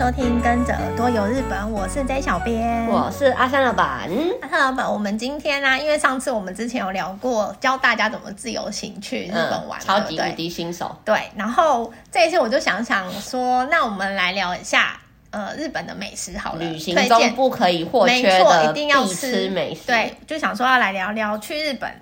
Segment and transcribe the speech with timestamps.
[0.00, 4.08] 收听，跟着耳朵游日本，我是 J 小编，我是阿三老板。
[4.40, 10.96] 阿三老板，我们今天呢、啊，因为上次我们之前有聊过，教大家怎么自由行去日本玩，嗯、超级无敌新手。
[11.04, 14.98] 对，然后这一次我就想想说，那我们来聊一下，
[15.32, 19.82] 呃，日本的美食好了，旅行中不可以或缺的，一定要吃美食。
[19.86, 21.92] 对，就想说要来聊聊去日本。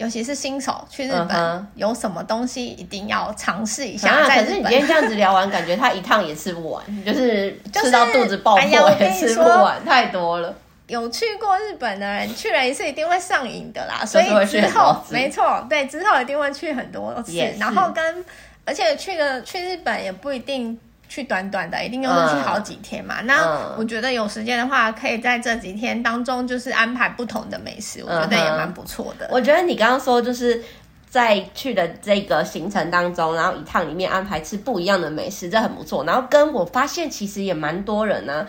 [0.00, 4.26] 尤其是新手去日本，有什么东西一定要尝试一下。
[4.26, 8.64] 可是你今天这样子聊完，感觉他一趟也吃不完， 就是吃到肚子爆破
[8.98, 10.54] 也吃不完， 太多了。
[10.86, 17.36] 有去过日本的人，去了一次一定会上瘾的啦，所以之后没错，对，之后一定会去很多次。
[17.58, 18.24] 然后跟
[18.64, 20.80] 而且去了去日本也不一定。
[21.10, 23.16] 去短短的，一定要去好几天嘛。
[23.20, 29.28] 嗯、那我觉得有时间的话，可以在这几天当中，就是安排不同的美食，我觉得也蛮不错的。
[29.32, 30.62] 我觉得你刚刚说，就是
[31.08, 36.04] 在去的这个行程当中，然后一趟里面安排吃不一样的美食，这很不错。
[36.04, 38.46] 然后跟我发现，其实也蛮多人呢、啊，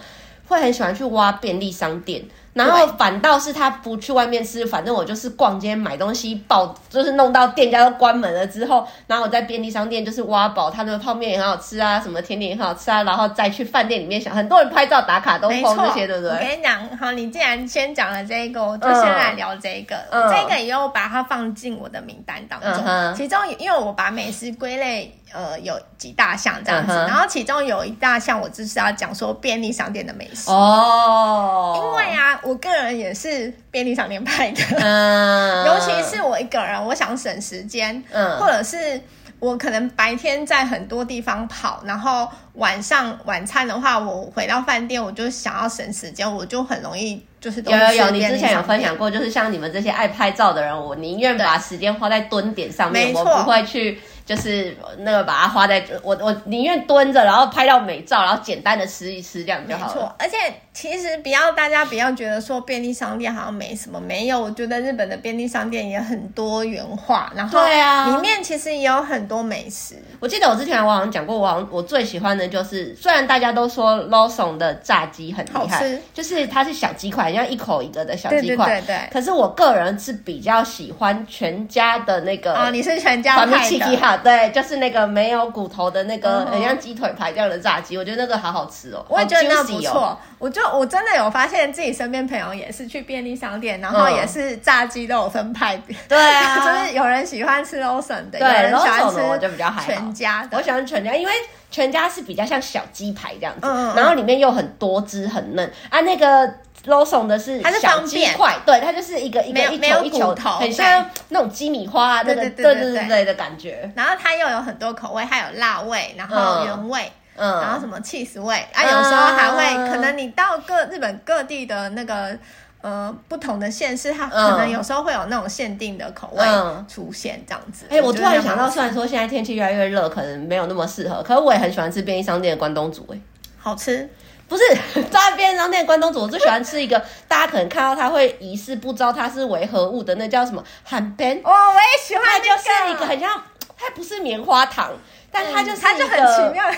[0.47, 2.23] 会很喜欢去挖便利商店。
[2.53, 16.31] 然后反倒是他不去外面吃，反正我就是逛街买东西，爆就是弄到店家都关门了之后，然后我在便利商店就是挖宝，他的泡面也很好吃啊，什么甜点也很好吃啊，然后再去饭店里面想，很多人拍照打卡都碰这些，对不对？
[16.31, 25.15] 我跟你讲，好，你既然先讲了这个，我就先来聊这个，嗯、这个以后把它放进我的名单当中，嗯、其中因为我把美食归类。
[25.33, 27.07] 呃，有几大项这样子，uh huh.
[27.07, 31.73] 然后其中有一大项，我就是要讲说便利商店的美食哦。
[31.73, 31.85] Oh.
[31.85, 35.65] 因为啊，我个人也是便利商店派的，uh.
[35.67, 38.37] 尤其是我一个人，我想省时间，uh.
[38.39, 39.01] 或者是
[39.39, 53.97] 我可能白天在很多地方跑，然后晚上晚餐的话，我回到饭店，我就想要省时间，我就很容易就是都有有有，你之前有分享过，就是像你们这些爱拍照的人，我宁愿把时间花在蹲点上面，我不会去。
[54.31, 59.93] 就是那个把它花在我我宁愿蹲着，然后拍到美照，然后简单的吃一吃这样就好了。
[59.93, 60.37] 没错，而且
[60.71, 64.41] 其实不要大家不要觉得说便利商店好像没什么，没有。
[64.41, 69.95] 我觉得日本的便利商店也很多元化，然后对啊，里面其实也有很多美食。
[70.21, 79.09] 我记得我之前我好像讲过，我好像我最喜欢的就是，虽然大家都说 Lawson 的炸鸡很厉害，就是它是小鸡块，像一口一个的小鸡块，对对对对。
[79.11, 84.20] 可是我个人是比较喜欢全家的那个啊，你是全家派的。
[84.23, 89.05] 对，就是那个没有骨头的那个，很像鸡腿排这样的炸鸡，我觉得那个好好吃哦。
[89.09, 90.17] 我也觉得那不错。
[90.39, 95.95] 我就我真的有发现自己身边朋友也是去便利商店，然后也是炸鸡都有分派 别。
[96.07, 100.47] 对啊， 就是有人喜欢吃 Lawson 的，对有人喜欢吃我就比较还全家。
[100.51, 101.33] 我喜欢全家，因为
[101.69, 106.01] 全家是比较像小鸡排这样子，然后里面又很多汁很嫩啊。
[106.01, 106.51] 那个。
[106.85, 108.35] Lawson 的是方便。
[108.35, 113.91] 块，对，它就是一个一个一球一球，很像那种鸡米花那个对对对对的感觉。
[113.95, 122.35] 然后它又有很多口味，还有辣味，然后原味，嗯，然后什么起司味啊，有时候还会可能你到各日本各地的那个
[122.81, 126.43] 呃不同的县市，它可能有时候会有那种限定的口味
[126.87, 127.85] 出现这样子。
[127.89, 133.17] 哎，我突然想到，虽然说现在天气越来越热，可能没有那么适合，可是我也很喜欢吃便利商店的关东煮，哎，
[133.59, 134.09] 好吃。
[134.51, 134.63] 不是
[135.09, 143.41] 在便利商店关东煮，我最喜欢吃一个，大家可能看到它会疑似不知道它是为何物的，那叫什么韩边哦，我也喜欢、那个，它就是一个很像，
[143.77, 144.91] 它不是棉花糖，
[145.31, 146.69] 但它就是它就很奇妙。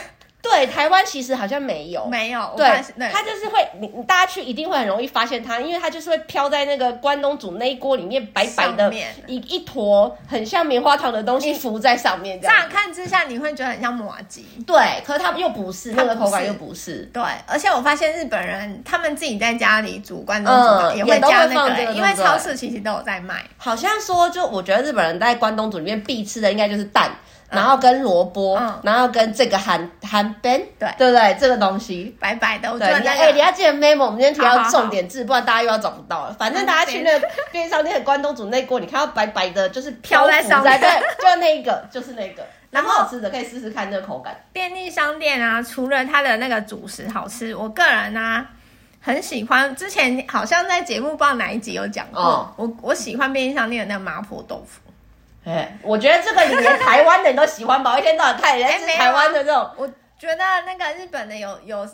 [0.43, 2.53] 对，台湾其实好像没有，没有。
[2.57, 2.67] 对，
[3.09, 8.93] 它就是会，你大家去一定会很容易发现它，因为它就是会飘在那个关东煮那一锅里面，白白的
[9.25, 12.41] 一一坨，很像棉花糖的东西浮在上面。
[12.41, 14.41] 乍看之下，你会觉得很像麻糬。
[14.67, 17.09] 对，可是它又不是，那个口感又不是。
[17.13, 23.41] 对，而且我发现日本人他们自己在家里煮关东煮也会加那个，因为超市其实都有在卖。
[23.55, 27.09] 好像说，就我觉得日本人在关东煮里面必吃的应该就是蛋。
[27.53, 31.37] 然后跟萝卜，嗯、然后跟这个韩韩边，对对不对？
[31.39, 36.33] 这个东西白白的，我觉得哎、那个，你要记得 memo，我们今天提到重点字，不然大家又要找不到了。
[36.33, 44.35] 反正大家去那个便利商店的关东煮那锅，你看到白白的，就是飘在上面，对，就那一个，就是那个，然后好吃的，可以试试看那个口感。
[44.51, 48.45] 便利商店啊，除了它的那个主食好吃，我个人呢、啊、
[49.01, 49.75] 很喜欢。
[49.75, 54.79] 之前好像在节目不知道哪一集有讲过，哦、我我喜欢便利商店的那个麻婆豆腐。
[55.45, 57.99] 哎，我觉得这个你连台湾人都喜欢吧？
[57.99, 59.69] 一天到晚看人家吃台湾的这种。
[59.75, 59.87] 我
[60.17, 61.85] 觉得那个日本的有有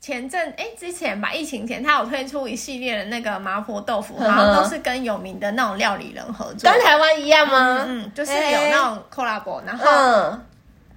[0.00, 7.84] 前阵哎之前吧，疫情前他有推出一系列的那个麻婆豆腐，好像都是跟有名的那种料理人合作，跟台湾一样吗？
[7.88, 10.38] 嗯，就是有那种 collab，然后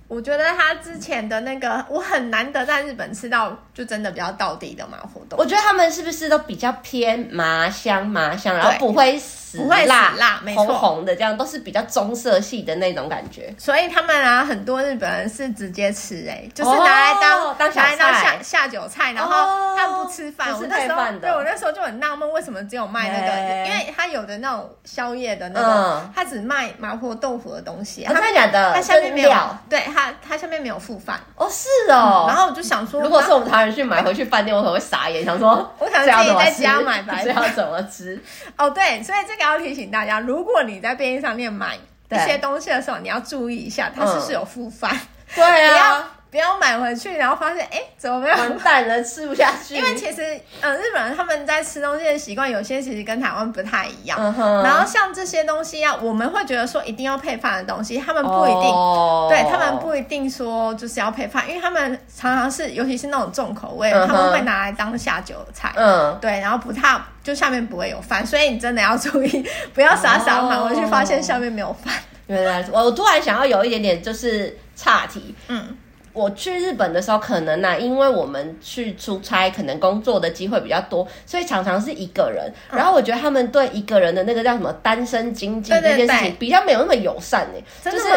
[0.08, 5.42] 我觉得他之前的那个我很难得在日本吃到，就真的比较到底的麻婆豆腐。
[5.42, 9.20] 我觉得他们是不是都比较偏麻香麻香，然后不会。
[9.58, 13.54] 不会辣辣，没错，红红的这样都是比较棕色系的那种感觉。
[13.58, 20.52] 所以他们啊，很多日本人是直接吃、欸，哎，就是拿来当、哦、当小菜拿来当下下酒菜，然后他们不吃饭。
[20.52, 23.66] 哦、我那时候对我那时候就很纳闷，为什么只有卖那个？
[23.66, 28.04] 因为他有的那种宵夜的那个，他、嗯、只卖麻婆豆腐的东西。
[28.04, 28.74] 真的假的？
[28.74, 29.32] 他下面没有，
[29.70, 31.20] 对他他下面没有附饭。
[31.36, 32.28] 哦，是哦、嗯。
[32.28, 38.22] 然后我就想说，如果是我们台湾人去买回去饭店，我可能会傻眼，想说，我想自己在家买白饭， 这要怎么吃？
[38.58, 41.76] 哦，对，所以这个要提醒大家，如果你在便利商店买
[42.10, 45.00] 一些东西的时候，你要注意一下，它是不是有附饭、嗯？
[45.36, 46.12] 对啊。
[46.30, 48.36] 不要买回去，然后发现哎，怎么没有？
[48.36, 49.76] 完蛋了，吃不下去。
[49.76, 54.20] 因为其实，嗯，日本人他们在吃东西的习惯，有些其实跟台湾不太一样。
[54.38, 58.70] 嗯、然后像这些东西啊，我们会觉得说一定要配饭的东西，他们不一定。
[58.70, 65.72] 哦、对他们不一定说就是要配饭，因为他们常常是，尤其是那种重口味，嗯、他们会拿来当下酒菜。
[65.78, 69.46] 嗯，对，然后不太就下面不会有饭，所以你真的要注意，
[69.76, 71.94] 不要傻傻买回去发现下面没有饭。
[72.28, 75.76] 原来我我突然想要有一点点就是岔题，嗯。
[76.14, 82.52] 我去日本的时候，可能呢、啊，因为我们去出差，可能工作的机会比较多，所以常常是一个人。
[82.72, 87.92] 然后我觉得他们对一个人的那个叫什么单身经济这件事情，比较没有那么友善呢、欸。
[87.92, 88.08] 就是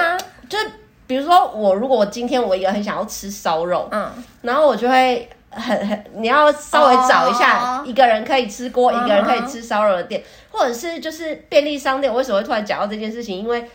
[0.49, 0.71] 就是，
[1.07, 4.11] 比如说我如果我今天我一个很想要吃烧肉，嗯，
[4.41, 12.13] 然后我就会很很，你要稍微找一下一个人可以吃锅，一个人可以吃烧肉的店，或者是就是便利商店。
[12.13, 13.39] 我为什么会突然讲到这件事情？
[13.39, 13.69] 因为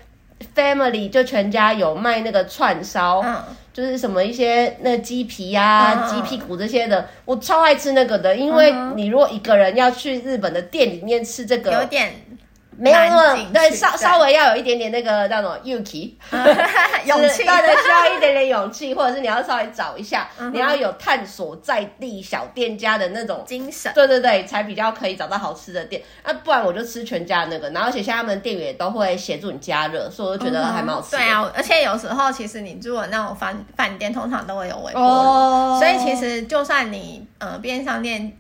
[0.56, 3.22] Family 就全家有卖那个串烧。
[3.24, 3.44] 嗯
[3.76, 8.34] 就是什么一些那鸡皮呀、鸡屁股这些的，我超爱吃那个的。
[8.34, 12.25] 因为你如果一个人要去日本的店里面吃这个，有点。
[12.78, 16.18] 没有那么对，稍稍微要有一点点那个叫什么勇气，
[17.06, 26.02] 勇气，对对，需要一点点勇气， 或者是你要稍微找一下，你要有探索在地小店家的那种精神，对对对，才比较可以找到好吃的店。
[26.24, 31.12] 那不然我就吃全家的那个，然后而且像他们店员也都会协助你加热，所以我就觉得还蛮好吃。
[31.12, 35.02] 对啊，而且有时候其实你住的那种饭饭店通常都会有微波。
[35.02, 38.38] 炉，所以其实就算你呃便利商店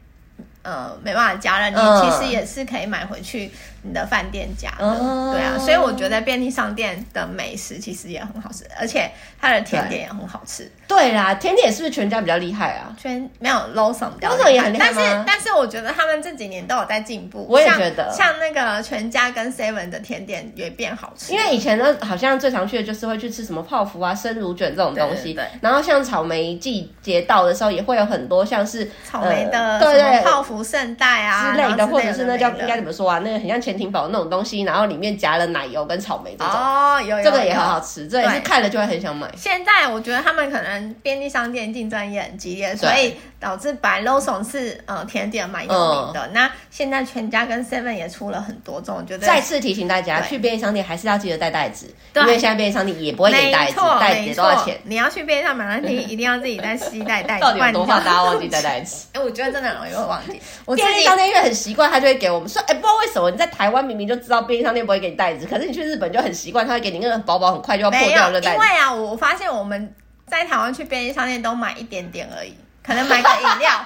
[0.64, 3.50] 呃没办法加热，你其实也是可以买回去。
[3.86, 9.10] 你的饭店加的，嗯、对啊，所以我觉得便利商店的美食其实也很好吃，而且
[9.40, 10.70] 它的甜点也很好吃。
[10.88, 12.96] 对啦，甜点是不是全家比较厉害啊？
[12.98, 14.10] 全没有，Lawson
[14.52, 14.98] 也很厉害吗？
[14.98, 17.46] 但是但是我觉得他们这几年都有在进步。
[17.50, 21.34] 我也觉得，像，像那个全家跟 Seven 的甜点也变好吃。
[21.34, 25.34] 因为以前呢，好像最常去的就是会去吃什么泡芙啊、生乳卷这种东西。
[25.34, 25.48] 对，对，对。
[25.62, 33.20] 然后像草莓季节到的时候，也会有很多像是草莓的、呃、对，泡芙圣代啊之类的，或者是那叫应该怎么说啊？
[33.20, 34.62] 那个很像潜艇堡那种东西。
[34.62, 39.30] 然后里面夹了奶油跟草莓这种哦，有，有，有这个也很好吃，这也是看了就会很想买。
[39.36, 43.14] 现在我觉得他们可能便利商店竞争也很激烈，所以
[43.46, 46.26] 导致白 Lawson 是呃甜点蛮有名的。
[46.26, 54.82] 嗯、那现在全家跟 Seven 也出了很多种，我觉得再次提醒大家，去便利商店还是要记得带袋子，因为现在便利商店也不会给袋子，袋子多少钱？
[54.86, 57.42] 你要去便利商店买东西，一定要自己带吸带袋子。
[57.46, 59.06] 到底有多怕大家忘记带袋子？
[59.14, 60.42] 哎，我觉得真的很容易会忘记。
[60.66, 64.42] 我便利商店因为很习惯，他就会给我们说，哎，不知道为什么你在台湾明明就知道。
[64.42, 68.56] 便利商店不会给你袋子，可是你去日本就很习惯，他会给你那个薄薄很快就要破掉的袋子。
[68.56, 69.94] 因为啊，我发现我们
[70.26, 73.86] 在台湾去便利商店都买一点点而已，可能买个饮料。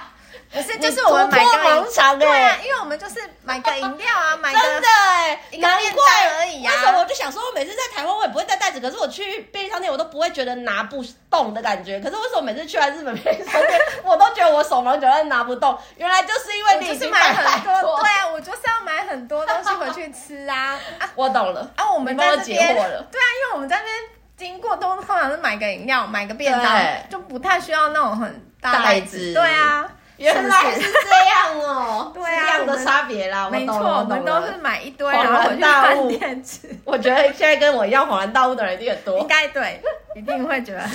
[0.52, 6.72] 不是，就是我们买个盲肠对啊，因为我们就是买个饮料啊，买个真的哎，难怪而已啊。
[6.72, 12.00] 为什么我就想说，我每次在台湾我也不会带袋子，可是我去便利商店我都不会觉得拿不动的感觉。
[12.00, 15.78] 可是为什么每次去完日本便利商店，我都觉得我手忙脚乱拿不动？
[15.96, 17.72] 原来就是因为你已经买很多。
[18.00, 20.76] 对啊，我就是要买很多东西回去吃啊。
[21.14, 23.94] 我懂了啊，我们在这边对啊，因为我们在那边
[24.36, 26.76] 经过都通常是买个饮料，买个便当，
[27.08, 29.32] 就不太需要那种很大袋子。
[29.34, 29.90] 对啊。
[30.18, 36.12] 原来是这样哦，对啊，这样的差别啦，没错，我们都是买一堆，恍然大悟。
[36.84, 39.80] 我觉得现在跟我一样恍然大悟的人一定很多，应该对，
[40.14, 40.86] 一定会觉得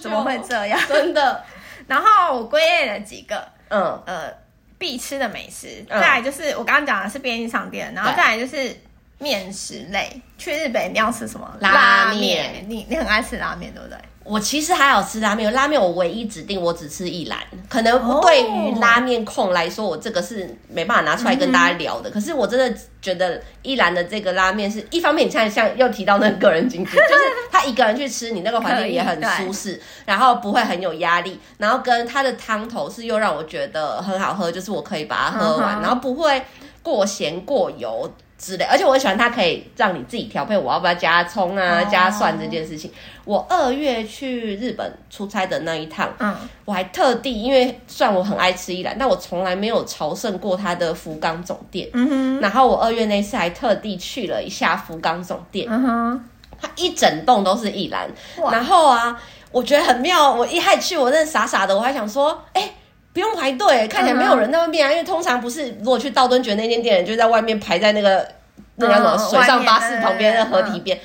[0.00, 0.80] 怎么会这样？
[0.88, 1.44] 真的。
[1.86, 4.32] 然后我归类了几个，嗯呃，
[4.78, 8.74] 必吃的美食，再来就是我刚刚讲的是便利商店，然后再来就是
[9.18, 10.20] 面食类。
[10.36, 11.48] 去日本你要吃什么？
[11.60, 12.64] 拉面。
[12.68, 13.96] 你你很爱吃拉面，对不对？
[14.24, 22.10] 我其实还好吃拉面，拉面我唯一指定我只吃一兰，可能对于拉面控来说，我这个是没办法拿出来跟大家聊的。
[22.10, 27.20] 可是我真的觉得一兰的这个拉面是一方面，你看像又提到那个个人经济， 就是
[27.52, 36.42] 他一个人去吃，你那个环境也很舒适，然后不会很有压力，然后跟他的汤头是又让我觉得很好喝，就是我可以把它喝完，然后不会
[36.82, 38.10] 过咸过油。
[38.44, 42.92] 之类，而且我喜欢它可以让你自己调配，我要不要加葱啊、哦、加蒜这件事情。
[43.24, 46.36] 我二月去日本出差的那一趟，嗯，
[46.66, 51.88] 我还特地，因为虽然我很爱吃一兰，但我从来没有朝圣过它的福冈总店。
[51.94, 55.66] 嗯哼，然后我二月那次还特地去了一下福冈总店。
[55.70, 56.24] 嗯哼，
[56.60, 58.06] 它一整栋都是一兰。
[58.52, 59.18] 然后啊，
[59.50, 60.30] 我觉得很妙。
[60.30, 62.74] 我一去，我那傻傻的，我还想说，哎、欸。
[63.14, 64.90] 不用排队，看起来没有人在外面啊。
[64.90, 68.28] 因为通常不是，如果去道顿堀那间店，就在外面排在那个
[68.74, 70.98] 那叫什么水上巴士旁边的河堤边，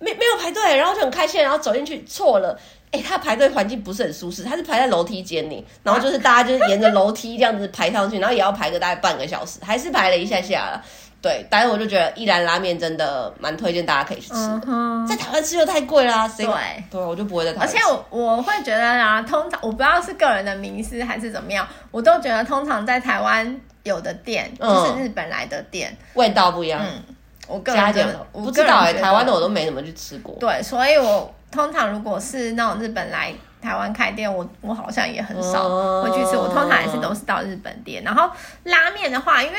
[0.00, 2.58] 没没有排队，然后就很开心，然后走进去错了，
[2.90, 10.84] 哎，他排队环境不是很舒适，他是排在楼梯间里，然后就是大家就是沿着楼梯这样子排上去，然后也要排个大概半个小时，还是排了一下下了。
[11.22, 16.44] 对，但是我就觉得一兰拉面真的蛮推荐大家可以去吃的，嗯、在台湾吃又太贵啦，对，
[16.90, 17.68] 对，我就不会在台湾。
[17.68, 26.80] 而且我我会觉得啊，通常我不知道是个人的名思还是怎么样，我都觉得通常在台湾有的店，嗯、就是日本来的店，味道不一样。
[26.82, 27.00] 嗯，
[27.46, 30.34] 我个人觉得，我不知道哎、欸，台湾的我都没怎么去吃过。
[30.40, 38.02] 对，所以我通常如果是那种日本来台湾开店，我我好像也很少会去吃，嗯、我通常也是都是到日本店。
[38.02, 38.28] 然后
[38.64, 39.56] 拉面的话，因为。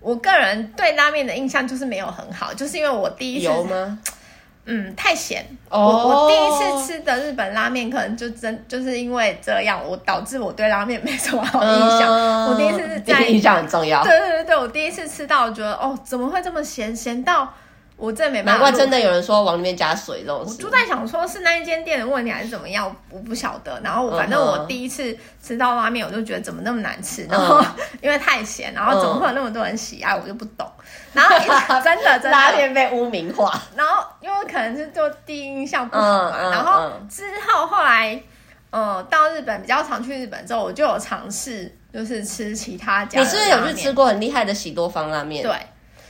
[0.00, 3.48] 我个人对拉面的印象就是没有很好，就是因为我第一次？
[4.70, 5.42] 嗯，太咸。
[5.70, 5.80] Oh.
[5.80, 12.12] 我我第一次吃的日本拉面，可能就真就是因为这样，我导致我对拉面没什么好印象。
[12.12, 14.04] Uh, 我第一次是在印象很重要。
[14.04, 16.94] 对对对对，我第一次吃到，我觉得哦，怎么会这么咸？
[16.94, 17.50] 咸到。
[17.98, 18.52] 我真没办法。
[18.52, 20.54] 难怪真的有人说往里面加水这种事。
[20.56, 23.80] 我就在想，说是那一间店的问题还是怎么样，我不晓得。
[23.82, 27.24] 然后反正我第一次吃到拉面，我就觉得怎么那么难吃。
[27.24, 27.60] 然后
[28.00, 30.70] 因为太咸，然后怎么会有那么多人喜爱，我就不懂。
[31.12, 31.36] 然后
[31.82, 33.60] 真的真的拉面被污名化。
[33.74, 36.50] 然后因为可能是就第一印象不好嘛。
[36.52, 38.22] 然后之后后来，
[38.70, 43.18] 呃，到日本比较常去日本之后，我就有尝试就是吃其他家。
[43.18, 45.42] 你是不是有去吃过很厉害的喜多方拉面？
[45.42, 45.52] 对。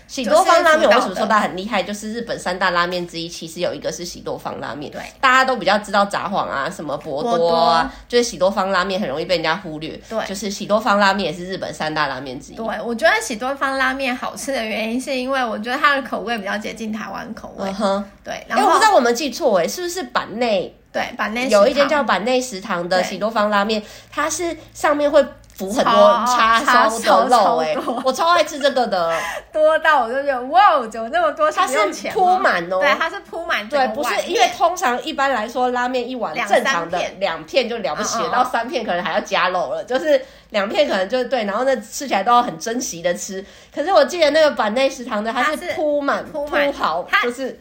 [0.08, 1.82] 喜多方拉面，我为什么说它很厉害？
[1.82, 4.90] 就是日本三大拉面之一，其实有一个是喜多方拉面。
[4.90, 9.90] 对，大家都比较知道札幌啊，什么博多啊，多就是喜多方拉面很容易被人家忽略。
[10.08, 12.56] 对，就是喜多方拉面也是日本三大拉面之一。
[12.56, 17.68] 对，我觉得喜多方拉面好吃的原因，是因为我觉得它的口味比较接近台湾口味。
[17.68, 18.46] 嗯哼，对。
[18.48, 20.74] 然后、欸、我不知道我们记错哎，是不是板内？
[20.90, 25.22] 对，板内有一间叫板内食堂的喜多方拉面，它是上面会。
[25.58, 29.12] 浮很多叉烧的肉哎，我超爱吃这个的，
[29.52, 31.50] 多到我就觉得哇，怎么那么多？
[31.50, 31.76] 它是
[32.12, 33.68] 铺满哦，对，它是铺满。
[33.68, 43.44] 对，不是因为通常一般来说拉面一碗正常的两片就了不起了，到三片可能还要加肉了，就是两片可能就对，然后那吃起来都要很珍惜的吃。
[43.74, 47.58] 可是我记得那个板内食堂的，它是铺满铺好，就是。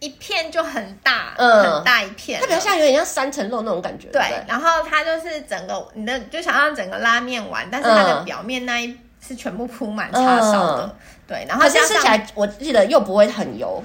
[0.00, 4.06] 一片就很大，嗯，很大一片，它比较像有点像三层肉那种感觉。
[4.08, 13.82] 对，然后它就是整个你的就想让整个拉面碗，但是它的表面那一是全部铺满叉烧的，对，然后吃起来我记得又不会很油，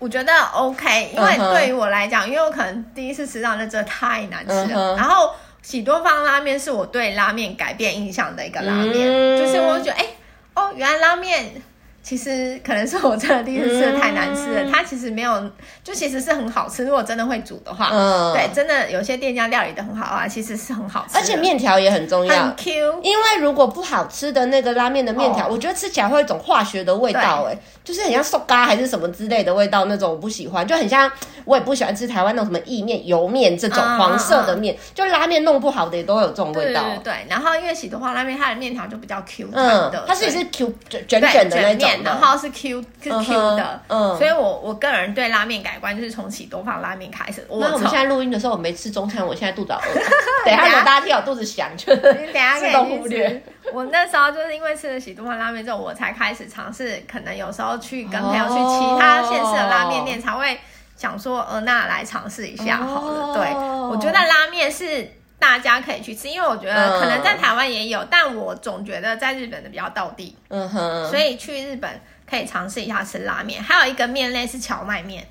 [0.00, 4.96] 我觉得 OK，因为对于我来讲，因为我可能第一次吃到那真的太难吃了。
[4.96, 5.30] 然后
[5.62, 10.06] 喜多方拉面是我对拉面改变印象的一个拉面，就是我觉得哎，
[10.54, 11.62] 哦，原来拉面。
[12.02, 15.50] 其实可能是我真的第一次吃的太难吃了，嗯、它其实没有，
[15.84, 16.84] 就其实是很好吃。
[16.84, 21.16] 如果真的会煮的话，嗯，对，真的有些店家料理的很好啊，其实是很好吃。
[21.16, 23.00] 而且面条也很重要，很 Q。
[23.02, 31.08] 因为如果不好吃的那个拉面的面条，哦、我觉得吃起来会有一种化学的味道，哎，就是很像瘦嘎还是什么之类的味道，那种我不喜欢，就很像
[31.44, 36.82] 我也不喜欢吃台湾那种什么意面、油面这种黄色的面，嗯、就拉面弄不好的也都会有这种味道。
[36.82, 41.91] 对，对，对，然后因为喜多花拉面，它的面条就比较 Q 弹的，嗯、它是也是 Q 卷卷卷的那种。
[42.04, 47.46] 然后是 Q 是 Q 的，嗯，所以我我个人对拉面改观就是从喜多放拉面开始。
[47.48, 49.94] 那我们现在录音的时候，我没吃中餐，我现在肚子好饿。
[50.44, 53.42] 等一下，如果大家听我肚子响，就 等下可以忽略。
[53.72, 60.58] 我那时候就是因为吃了喜多放拉面之后，我才开始尝试，可能有时候去跟朋友去其他县市的拉面店，才会
[60.96, 63.34] 想说，呃，那来尝试一下好了。
[63.34, 65.10] 对，我觉得拉面是。
[65.42, 70.38] 大家可以去吃，因为我觉得可能在台湾也有，嗯、但我总觉得在日本的比较道地。
[70.48, 73.60] 嗯哼，所以去日本可以尝试一下吃拉面。
[73.60, 75.26] 还有一个面类是荞麦面，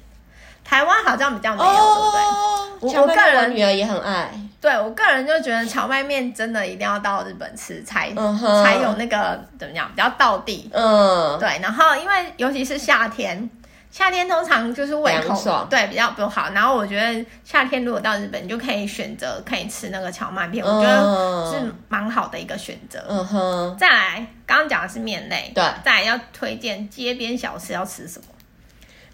[0.66, 3.00] 台湾好像比较没有，哦、对不对？
[3.00, 4.30] 我个人女儿也很爱。
[4.60, 10.70] 对，我个人就觉得荞麦面真的一定要到日本吃才、嗯、才有那个怎么样比较道地。
[10.74, 11.58] 嗯，对。
[11.62, 13.50] 然后因为尤其是夏天。
[13.92, 23.04] 夏天通常就是胃口爽对比较不好，然后我觉得夏天如果到日本，你就可以选择可以吃那个荞麦片，嗯、我觉得是蛮好的一个选择。
[23.10, 23.78] 嗯哼。
[23.78, 25.62] 再来，刚刚讲的是面类，对。
[25.84, 28.26] 再来要推荐街边小吃要吃什么？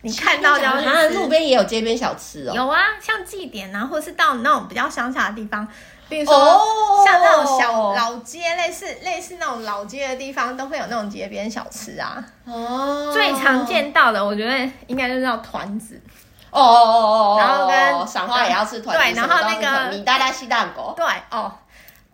[0.02, 2.54] 你看到的啊路边也有街边小吃哦。
[2.54, 5.68] 有啊，像祭典啊，或是到那种比较乡下的地方，
[6.10, 6.62] 比如说
[7.06, 12.24] 像那种小老街，类似类似那种老街的地方，都会有那种街边小吃啊。
[12.46, 16.02] 哦，最常见到的，我觉得应该就是叫团子。
[16.50, 21.52] 哦哦哦哦，然后跟赏花也要吃团子，对，然后那个米大大西蛋糕，对哦。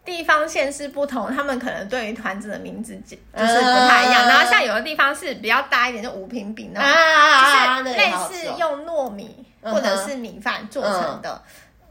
[0.05, 4.27] 地方县市不同，他们可能对于团子的名字就是不太一样。
[4.27, 11.41] 然后像有的地方是比较大一点，就五平饼那种，就是类似用糯米或者是米饭做成的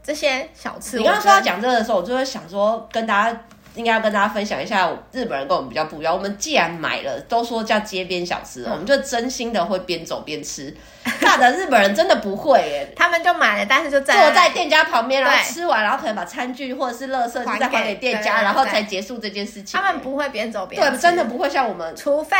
[0.03, 0.97] 这些小吃。
[0.97, 3.39] 你刚刚说要讲这个的时候，我就会想说跟大家。
[3.75, 6.13] 应该要跟大家分享一下，日本人跟我们比较不一样。
[6.13, 10.71] 我们既然买了，都说叫街边小吃，嗯、我们就真心的会边走边吃。
[11.19, 19.81] 大的日本人真的不会耶， 他们就买了，但是就在坐在店家旁边，然后吃完，然后可能把餐具或者是垃圾就再还给店家，然后才结束这件事情。
[19.81, 22.37] 他们不会边走边吃，对，真的不会像我们，除非。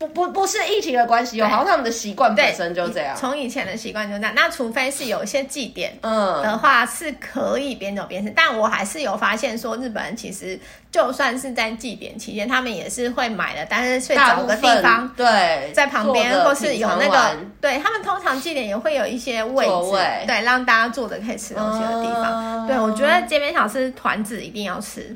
[0.00, 3.14] 不不不是疫情的关系哦，好像他们的习惯本身就这样。
[3.14, 4.32] 从以前的习惯就这样。
[4.34, 8.32] 那除非是有一些祭典，嗯，的话是可以边走边吃。
[8.34, 10.58] 但我还是有发现说，日本人其实
[10.90, 22.66] 就算是在祭典期间，他们也是会买的，但是去找个地方，对，在旁边或是有那个，对他们通常祭典也会有一些位置，对，让大家坐着可以吃东西的地方。
[22.66, 25.14] 对，我觉得街边小吃团子一定要吃。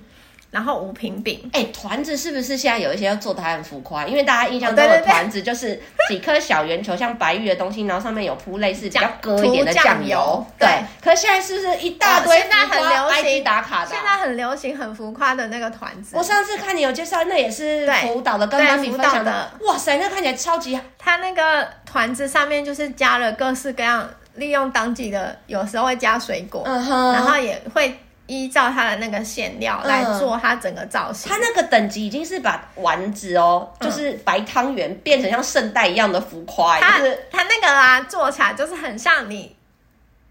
[0.55, 4.07] 然后无平饼，哎，团子是不是现在有一些要做的还很浮夸？
[4.07, 10.47] 因为大家印象中的团子就是几颗小圆球，像白玉的东西，然后上面有铺类似比较割一点的酱油。
[10.57, 10.69] 对，
[11.03, 12.39] 可是现在是不是一大堆？
[12.39, 16.17] 现在很流行打卡的，现在很流行很浮夸的那个团子。
[16.17, 19.51] 我上次看你有介绍，那也是福岛的，跟妈咪分享的。
[19.63, 20.79] 哇塞，那看起来超级。
[20.97, 27.99] 它那个团子上面就是加了各式各样，利用当季的，有时候会加水果，然后也会。
[28.27, 36.81] 依照它的那个馅料来做它整个造型，它那个等级已经是把丸子哦，就是白汤圆变成像圣代一样的浮夸。
[36.81, 36.99] 它
[37.31, 39.55] 它那个啊，做起来就是很像你，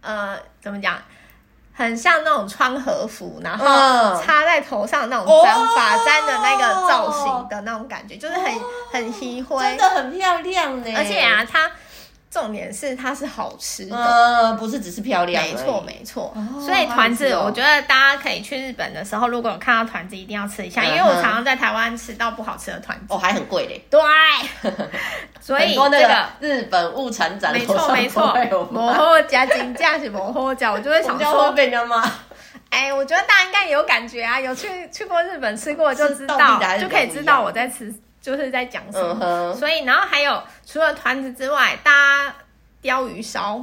[0.01, 0.97] 呃，怎么讲？
[1.75, 3.65] 很像那种穿和服，然后
[4.21, 8.53] 插在头上那种簪发簪的那个造型的那种感觉，就是很
[8.91, 10.93] 很稀灰，真的很漂亮呢。
[10.95, 11.71] 而且啊，它。
[12.33, 15.43] 重点是它是好吃的，呃，不是只是漂亮。
[15.43, 23.85] 没错没错，所以团子，我觉得大家可以去日本的时候，如果有看到团子，一定要吃一下，因为我常常在台湾吃到不好吃的团子，哦，还很贵嘞。
[23.87, 24.01] 对，
[25.39, 28.35] 所以这个日本物产展，没错没错，
[28.71, 32.03] 摩后加金价是摩后价，我就会想说被人家骂。
[32.71, 37.93] 哎，我觉得大家应该也有感觉啊，有去去过日本吃过就知道，就可以知道我在吃。
[38.23, 42.35] 就是在讲什么，嗯、所以然后还有除了团子之外，大家
[42.81, 43.59] 鯛鱼烧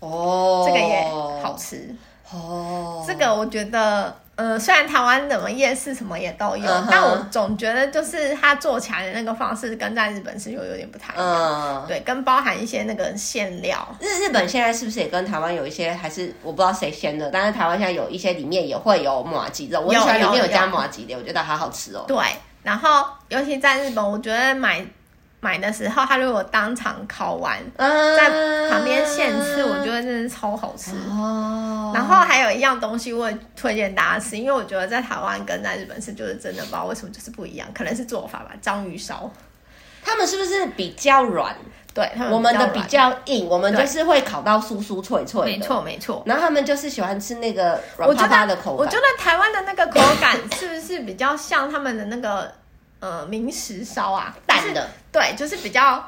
[0.00, 1.08] 哦，这个也
[1.40, 1.94] 好吃
[2.32, 3.04] 哦。
[3.06, 11.84] 这个我觉得，呃，虽然台湾什么夜市什么也都有，嗯、但我总觉得就是它做起来的那个方式跟在日本是有有点不太一样。
[11.84, 13.86] 嗯、对，跟包含一些那个馅料。
[14.00, 22.04] 日日本现在是不是也跟台湾有一些，还是我不知道谁先的，但是台湾现在有一些里面也会有马吉肉，我喜欢里面有加马吉的，我觉得好好吃哦。
[22.08, 22.16] 对。
[22.66, 24.84] 然后，尤其在日本，我觉得买
[25.38, 28.28] 买的时候，他如果当场烤完，嗯、在
[28.68, 30.90] 旁边现吃，我觉得真的超好吃。
[31.08, 31.92] 哦。
[31.94, 38.50] 然后还有一样东西，我也推荐大家吃，因为我觉得在台湾跟在日本吃就是真的不知道为什么就是不一样，可能是做法吧。
[38.60, 39.30] 章鱼烧，
[40.06, 41.56] 他们是不是比较软？
[41.92, 45.46] 对，我们的比较硬，我们就是会烤到酥酥脆脆的。
[45.46, 46.22] 没错，没错。
[46.26, 48.76] 然后他们就是喜欢吃那个软趴趴的口感。
[48.76, 52.52] 我觉得台湾的那个口感是不是比较像他们的那个
[53.00, 54.36] 呃明石烧啊？
[54.46, 54.88] 淡的。
[55.10, 56.06] 对，就是比较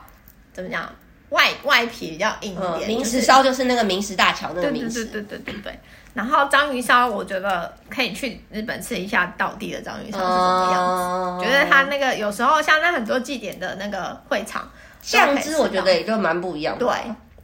[0.53, 0.89] 怎么讲，
[1.31, 2.89] 外外皮比较硬一点。
[2.89, 5.05] 明石烧就是那个明石大桥那个明石。
[5.07, 5.81] 对对对对对对。
[6.15, 11.45] 然后章鱼烧，我觉得可以去日本吃一下道地的章鱼烧是什么样子。
[11.45, 14.69] 觉得它那个有时候像那很多祭典的那个会场。
[15.01, 16.85] 酱汁我觉得也就蛮不一样的。
[16.85, 16.93] 对，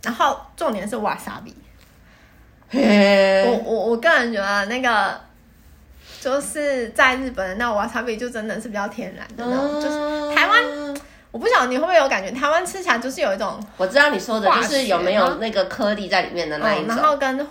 [0.02, 1.54] 然后重点是瓦萨比。
[2.68, 5.18] 嘿，我我我个人觉得那个
[6.20, 10.64] 就是在日本的那瓦萨比就真的是比较天然的那种，就是台湾
[11.34, 17.44] 我不晓得你会不会有感觉，台湾吃起来就是有一种我知道你说的就是有没有那个颗粒在里面的那一种，然后跟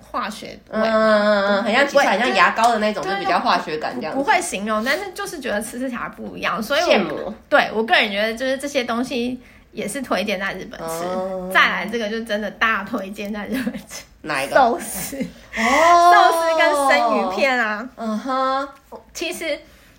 [0.00, 4.12] 化学味，嗯嗯嗯，很像其实很像牙膏的那种，就比较化学感这样。
[4.12, 9.40] 不会形容，但是就是觉得吃起来不一样，所以我对我个人觉得就是这些东西。
[9.70, 14.02] 也是推荐在日本吃，嗯、再来这个就真的大推荐在日本吃。
[14.22, 14.56] 哪一个？
[14.56, 15.16] 寿司
[15.56, 15.60] 哦，
[16.10, 17.86] 寿司跟生鱼片啊。
[17.96, 18.68] 嗯哼，
[19.12, 19.56] 其实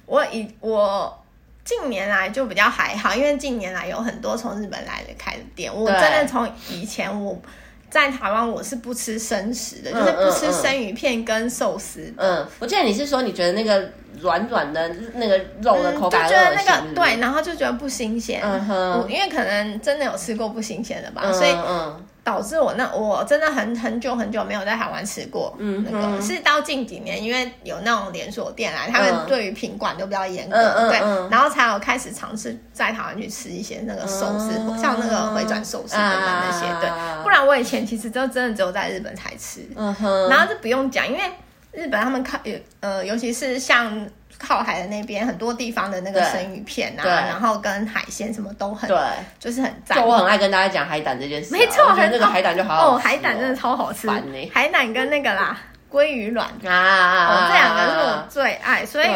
[0.08, 1.19] 我以我
[1.70, 7.40] 近年来就比较还好，因为近年来有很多从日本来的开的店，我真的从以前我
[7.92, 12.12] 在台湾我是不吃生食的，嗯、就是不吃生鱼片跟寿司。
[12.18, 13.88] 嗯，我记得你是说你觉得那个
[14.20, 18.42] 软软的那个肉的口感、嗯、就觉得那个对，然后就觉得不新鲜。
[18.44, 21.52] 嗯哼，因为可能真的有吃过不新鲜的吧，嗯、所以
[22.30, 25.52] 导致我那我真的很很久很久没有在台湾吃过。
[25.58, 31.00] 嗯，那个是到近几年，因为有那种连锁店来，他们对于品管都比较严格，嗯、对，
[31.32, 36.68] 然后才有开始尝试在台湾去吃一些那个寿司，嗯、像那个回转寿司等等那些。
[36.80, 39.68] 对，不然我以前其实就真的只有在日本才吃。
[39.76, 41.22] 嗯哼，然后就不用讲，因为
[41.72, 42.40] 日本他们看
[42.82, 44.08] 呃，尤其是像。
[44.40, 48.98] 靠海的那边很多地方的那个生鱼片啊，然后跟海鲜什么都很，对，
[49.38, 49.98] 就是很赞。
[49.98, 54.10] 就我很爱跟大家讲海胆这件事，没错，那个海胆就好好吃哦，海胆真的超好吃，
[54.52, 55.60] 海胆跟那个啦。
[55.92, 59.08] 鲑鱼卵啊，这两个是我最爱，所以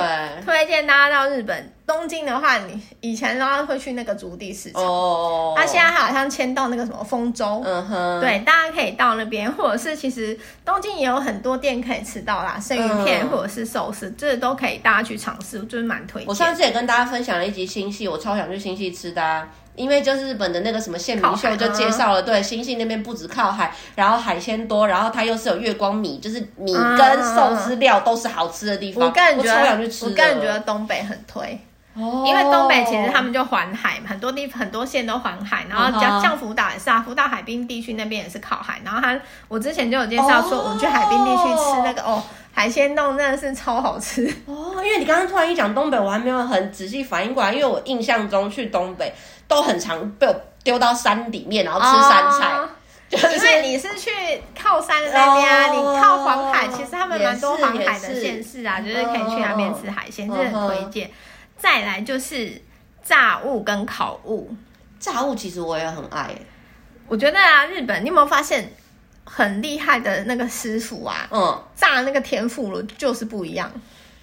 [0.43, 16.27] 推荐大家到日本东京的话，你以前的话会去那个竹地市场，哦，他现在好像迁到那个什么丰州，嗯哼，对，大家可以到那边，或者是其实东京也有很多店可以吃到啦，生鱼片或者是寿司，这都可以大家去尝试，就是蛮推荐。
[16.27, 19.47] 我上次也跟大家分享了一集新潟，我超想去新潟吃的啊。
[19.75, 29.03] 因为就是日本的那个什么县民秀就介绍了，对，星星那边不止靠海，然后海鲜多，然后它又是有月光米，就是米跟寿司料都是好吃的地方。
[29.03, 31.59] 我个人觉得，我个人觉得东北很推，
[31.95, 42.21] 哦，因为东北其实他们就环海嘛，很多地很多县都环海，然后像像福岛也是啊，福岛海滨地区那边也是靠海，然后他我之前就有介绍说，我们去海滨地区吃那个哦。
[42.53, 44.75] 海鲜冻真的是超好吃哦！
[44.77, 49.11] 因为你刚刚突然一讲东北，我还没有很仔细反应过来，因为我印象中去东北
[49.47, 52.53] 都很常被我丢到山里面，然后吃山菜。
[52.55, 52.69] 哦
[53.09, 54.09] 就是、因为你是去
[54.59, 61.11] 靠山的那边你靠黄海，其实他们蛮多黄海的县市啊，就是可以去那边吃海鲜，真的很推荐。
[61.55, 62.59] 再来就是
[63.03, 64.51] 炸物跟烤物，
[64.99, 66.31] 炸物其实我也很爱。
[67.07, 68.73] 我觉得啊，日本你有没有发现？
[69.35, 73.71] 很厉害的那个师傅啊，嗯，炸那个天妇罗就是不一样。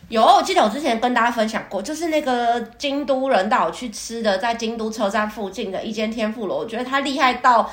[0.08, 7.68] 有，我记得我之前跟大家分享过，就是那个京都人带我去吃的，在京都车站附近的一间天妇罗，我觉得它厉害到，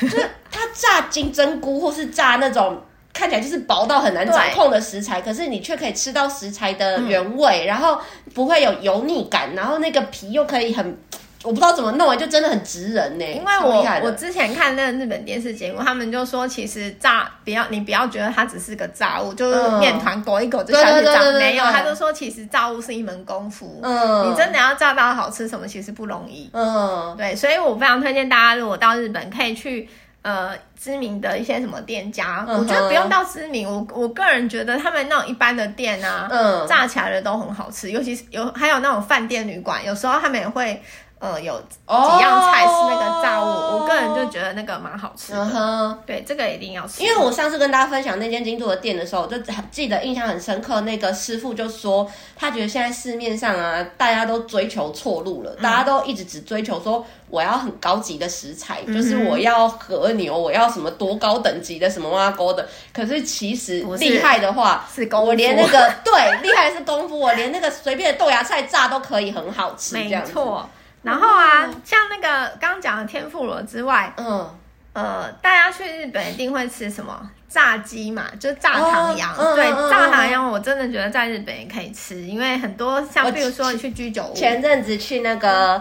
[0.00, 2.80] 就是它炸金针菇或是炸那种
[3.12, 8.00] 看起来就是薄到很难掌控的食材，可是你却可以吃到食材的原味，嗯、然后
[8.32, 10.98] 不会有油腻感，然后那个皮又可以很。
[11.46, 13.24] 我不知道怎么弄啊，就真的很直人呢。
[13.24, 23.78] 因为我我之前看那个日本电视节目，他们就说，其实炸不要你不要觉得它只是个炸物，就是面团裹一裹就下去炸，没有，他就说其实炸物是一门功夫。
[23.82, 26.50] 嗯，你真的要炸到好吃什么，其实不容易。
[26.52, 29.88] 嗯，对，所以我非常推荐大家，如果到日本可以去
[30.22, 40.82] 呃知名的一些什么店家，我觉得不用到知名，我我个人觉得他们那种一般的店啊，嗯，炸起来的都很好吃，尤其是有还有那种饭店旅馆，有时候他们也会。
[41.18, 41.76] 呃，有几
[42.20, 45.38] 样菜是那个炸物，oh, 我个人就觉得那个蛮好吃的。
[45.38, 45.96] Uh huh.
[46.04, 47.02] 对，这个一定要吃。
[47.02, 49.38] 因为我上次跟大家分享那间京都的店的时候，我就
[49.70, 50.82] 记得印象很深刻。
[50.82, 62.68] 那个师傅就说，他觉得现在市面上啊，大家都追求错路了，嗯、大家都一直只追求说我要很高级的食材，嗯、就是我要和牛，我要什么多高等级的什么挖沟的。
[62.92, 65.28] 可是其实厉害的话，是功夫。
[65.28, 70.28] 我连那个对厉害的是功夫，我连那个随便的豆芽菜炸都可以很好吃，这样子。
[70.28, 70.68] 没错。
[71.06, 74.50] 然后啊，像那个刚刚讲的天妇罗之外，嗯，
[74.92, 79.34] 呃，大家去日本一定会吃什么炸鸡嘛，就是炸唐羊。
[79.36, 85.80] 哦、对，嗯、炸唐羊我真的觉得在日本也可以吃，因为很多像比如说你去居酒屋，前阵子去那个。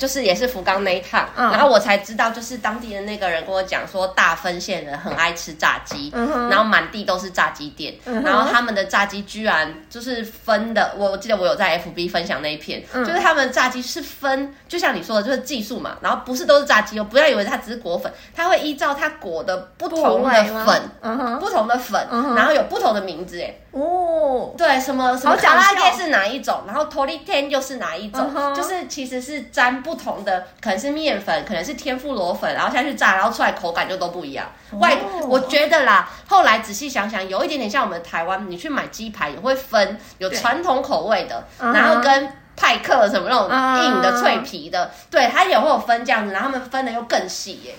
[0.00, 30.00] 就是也是福冈那一趟，嗯、然后我才知道，就是当地的那个人跟我讲说，大分县人很爱吃炸鸡，嗯、然后满地都是炸鸡店，嗯、然后他们的炸鸡居然就是分的，我记得我有在 FB 分享那一篇，嗯、就是他们炸鸡是分，就像你说的，就是技术嘛，然后不是都是炸鸡哦，不要以为它只是裹粉，它会依照它裹的不同的粉，嗯、不同的粉，嗯、然后有不同的名字，哎，哦，对，什么什么卡拉给是哪一种，然后托利天又是哪一种，就是其实是沾不。
[30.00, 34.46] 同的可能是面粉，可能是天妇罗粉，然后下去炸，然后出来口感就都不一样。
[34.78, 47.74] 外、哦、我觉得啦，后来仔细想想，有一点点像我们台湾，你去买鸡排也会分有传统口味的，对然后跟派克什么那种硬的脆皮的，uh 对，它也会有分这样子，然后他们分的又更细耶。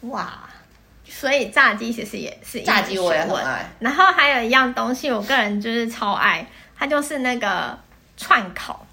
[0.00, 0.40] 哇，
[1.20, 3.68] 所以炸鸡其实也是炸鸡，我也很爱。
[3.78, 6.46] 然后还有一样东西，我个人就是超爱，
[6.78, 7.78] 它就是那个
[8.16, 8.86] 串烤。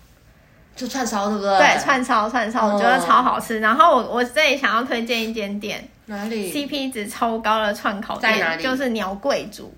[0.76, 1.58] 就串烧对不对？
[1.58, 3.62] 对，串烧串烧，我觉得超好吃。
[3.62, 9.74] 然后我我这里想要推荐一间店，哪里？CP 值超高的串烤店，就是鸟贵族。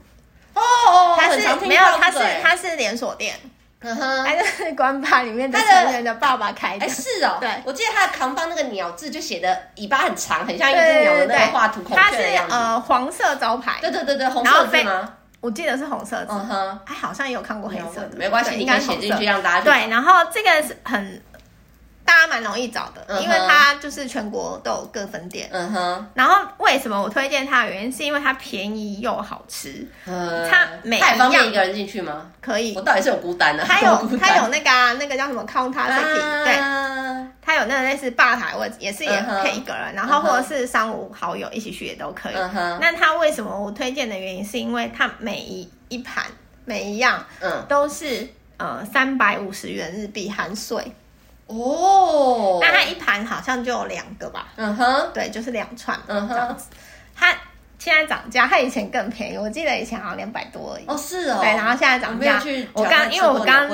[0.55, 3.35] 哦哦，它是没有，它是它是连锁店。
[3.81, 6.85] 嗯哼，还是关巴里面的成员的爸爸开的。
[6.85, 12.51] 哎，是哦，对，我记得他的扛帮那个鸟字就写的尾巴很长，很像一只鸟的那个画图孔雀的样子。
[12.51, 15.13] 它是呃黄色招牌，对对对对，红色字吗？
[15.39, 16.27] 我记得是红色字。
[16.31, 19.87] 嗯哼，哎，好像也有看过黑色的，没关系，你可以写进去让大家对。
[19.89, 21.21] 然后这个是很。
[22.09, 25.47] 大家蛮容易找的，因为它就是全国都有各分店。
[25.51, 26.07] 嗯哼。
[26.15, 29.87] 然后为什么我推荐它的原因，是因为它便宜又好吃。
[30.07, 30.49] 嗯。
[30.49, 31.17] 它每一样。
[31.19, 32.31] 方便一个人进去吗？
[32.41, 32.73] 可以。
[32.75, 33.63] 我到底是有孤单的。
[33.63, 37.29] 它有它有那个啊，那个叫什么 counter seating，对。
[37.41, 42.35] 它有那个类似吧台位置，也是也可以一个人，然后或者是三五好友一起去也都可以。
[42.35, 42.79] 嗯哼。
[42.81, 46.25] 那它为什么我推荐的原因，是因为它每一一盘
[46.65, 50.91] 每一样，嗯，都是呃三百五十元日币含税。
[51.49, 54.47] 哦，那它一盘好像就有两个吧？
[54.55, 56.67] 嗯哼，对，就是两串，嗯哼，这样子。
[57.15, 57.33] 它
[57.79, 60.85] 现在涨价，它以前更便宜，我记得以前好像两百多而已。
[60.85, 61.39] 哦，是哦。
[61.41, 62.39] 对，然后现在涨价。
[62.73, 63.67] 我刚因为我刚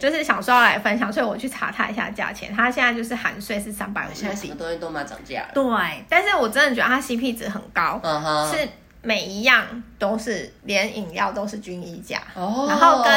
[0.00, 2.50] 就是想说要来分享，所以我去查它一下价钱。
[2.54, 4.10] 它现在就是含税是三百五。
[4.14, 5.44] 现在什么东西都蛮涨价。
[5.52, 5.62] 对，
[6.08, 8.00] 但是我真的觉得它 CP 值很高。
[8.02, 8.68] 嗯哼，是。
[9.00, 12.68] 每一样都是连饮料都是均一价，oh.
[12.68, 13.12] 然后跟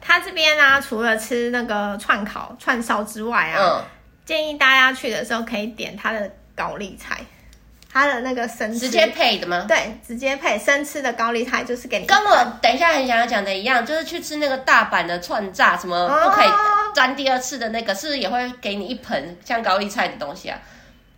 [0.00, 3.84] 他这边啊，除了吃那个串烤串烧之外啊，嗯、
[4.26, 7.20] 建议大家去的时候可以点他的高丽菜，
[7.90, 9.64] 他的那个生吃直接配的吗？
[9.66, 12.06] 对，直接配生吃的高丽菜就是给你。
[12.06, 16.48] 跟我等一下很想要讲的一样，就是去吃那个大阪的串炸，什么不可以
[16.94, 20.58] 沾第二次的那个，是不是也会给你一盆像高丽菜的东西啊？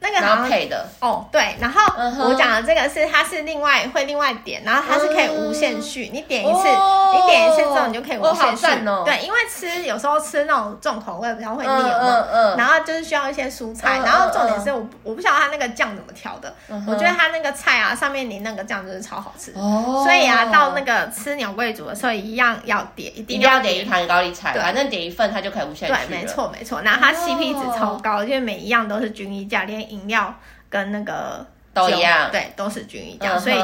[0.07, 0.87] 那个然后配的。
[1.01, 1.81] 哦，对，然后
[2.25, 6.69] 我讲的这个是它是另外会另外点，然后它是可以无限续，你点一次，
[7.15, 8.67] 你点一次之后你就可以无限续。
[9.05, 16.55] 对，因为吃有时候吃那种重口味比较会腻嘛，然后就是需要一些蔬菜，然后重点是我我不晓得它那个酱怎么调的，
[16.87, 25.95] 我觉得它那个菜啊上面淋那个酱就是超好吃，所以啊到那个吃鸟贵族的时候一样要点，一定要点一盘高丽菜，反正点一份它就可以无限续。
[25.95, 29.87] 对，没错没错，然后它 CP 值超高，因为每一样都是均一价，连。
[29.97, 30.35] 饮料
[30.69, 33.57] 跟那个都一样，对，都是均一价，所以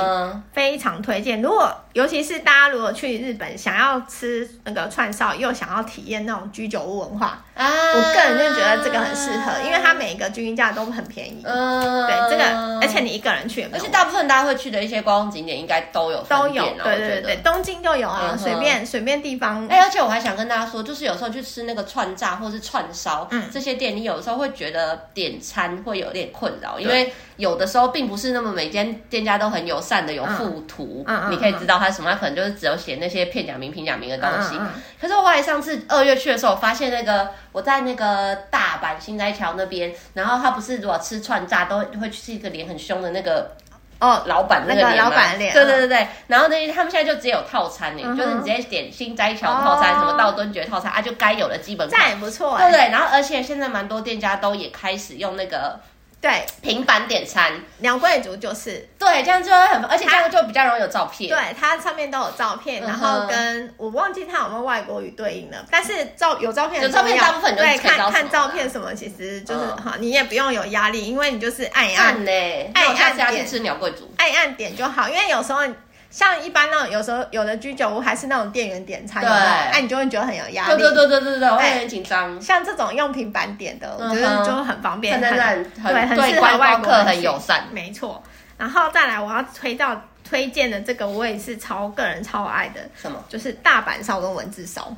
[0.52, 1.40] 非常推荐。
[1.42, 11.42] 如果尤其是大家如果去日本想要吃那个串烧，又想要体验那种居酒屋文化，啊，我个人就觉得这个很适合，因为它每一个均一价都很便宜。
[11.44, 19.66] 嗯，对，这个而且你一个人去，而且大部分大家会去的一些观光景点应该都有都有，对对对，东京就有啊，随便随便地方。
[19.68, 34.58] 哎，而且我还想跟大家说，就是有时候去吃那个串炸或是串烧，嗯，这些店你有时候会觉得点餐会有点困扰，因为有的时候并不是那么每间店家都很友善的有附图，你可以知道它什么，它可能就是只有写那些片假名、平假名的东西。
[35.00, 43.52] 可是我后来上次二月去的时候，我发现那个我在那个大阪新斋桥那边，然后他不是如果吃串炸都会去一个脸很凶的那个
[43.98, 46.08] 哦，老板那个脸，老板脸，对对对对。
[46.28, 52.90] 然后呢，他们现在就只有套餐呢，就是你直接点新斋桥套餐，什么道顿堀套餐啊，就该有的基本款，这样也不错，对不对？
[52.90, 55.80] 然后而且现在蛮多店家都也开始用那个。
[56.22, 61.28] 对，平板点餐，鸟贵族就是对，这样就会很，而且这样就比较容易有照片。
[61.28, 73.44] 对，它上面都有照片，然后跟我忘记它有没有外国语对应了，但是照有照片，有照片大部分对，看看照片什么，其实就是哈，你也不用有压力，因为你就是按一按，按一按点。
[73.44, 75.62] 吃鸟贵族，按一按点就好，因为有时候。
[76.12, 80.76] 像一般那种，有时候有的居酒屋还是那种店员点餐，对，哎，你就会觉得很有压力。
[80.76, 82.38] 对对对对对对，我会很紧张。
[82.38, 87.64] 像这种用平板点的，我觉得就很方便，很对，很适合外国人，很友善。
[87.72, 88.22] 没错，
[88.58, 93.24] 然后再来我要推到推荐的这个，我也是超个人超爱的，什么？
[93.30, 94.94] 就是大阪烧跟文字烧，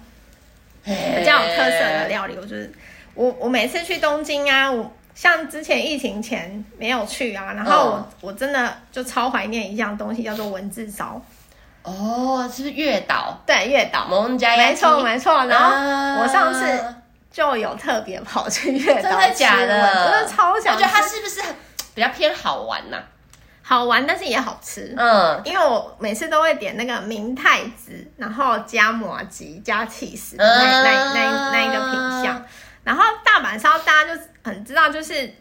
[0.83, 2.35] 比较有特色的料理。
[2.37, 2.73] 我就是
[3.15, 4.93] 我我每次去东京啊，我。
[5.15, 11.21] 像之前疫情前没有去啊，然后我、嗯、我真的就超怀念一样东西，叫做文字烧。
[11.83, 13.39] 哦，是不是月岛？
[13.47, 14.07] 对，月岛。
[14.09, 15.45] 没错没错。
[15.47, 16.95] 然后我上次
[17.31, 19.67] 就有特别跑去月岛，真的假的？
[19.67, 20.75] 真的超想。
[20.75, 21.41] 我觉得它是不是
[21.95, 23.05] 比较偏好玩呐、啊？
[23.67, 24.95] 好玩，但是也好吃。
[24.97, 32.45] 嗯，因为我每次都会点那个明太子，然后加麻吉加起司那那那那，那一个品项。
[32.85, 35.33] 然后大阪烧大家就很知道，就是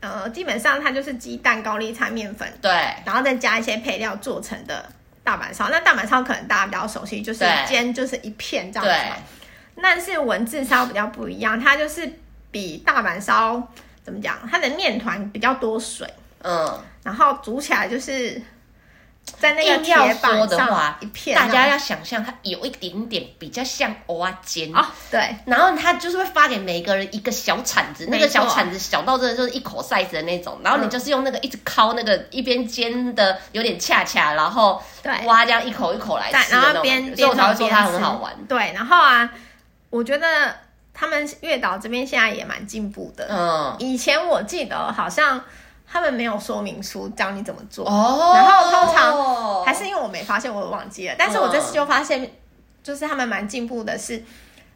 [0.00, 2.70] 呃，基本上它就是鸡蛋、高丽菜、面粉，对，
[3.06, 4.84] 然后再加一些配料做成的
[5.24, 5.70] 大阪烧。
[5.70, 8.90] 那大阪烧可能大家比较熟悉，就是煎就是一片这样子。
[8.90, 9.82] 对。
[9.82, 12.10] 但是文字烧比较不一样，它就是
[12.50, 13.66] 比大阪烧
[14.02, 14.36] 怎么讲？
[14.50, 16.06] 它的面团比较多水，
[16.42, 18.42] 嗯，然后煮起来就是。
[19.38, 25.36] 在那个铁板上一片，大家要想象它有一点点比较像蚵仔煎啊，对。
[25.44, 30.58] 然后它就是会发给每个人一个小铲子，那个小铲子小到真的就是一口 size 的那种。
[30.64, 34.82] 然后你就是用那个一直敲那个一边煎的有点恰恰，然后
[35.24, 38.32] 挖这样一口一口来吃，然后边边所以我才会说它很好玩。
[38.48, 39.30] 对，然后啊，
[39.90, 40.54] 我觉得
[40.92, 43.26] 他们月岛这边现在也蛮进步的。
[43.30, 45.42] 嗯，以前我记得好像
[45.90, 51.14] 他们没有说明书教你怎么做，哦，然后通常还是因为我没发现，我忘记了。
[51.18, 52.30] 但是我这次就发现，
[52.82, 54.22] 就是他们蛮进步的是。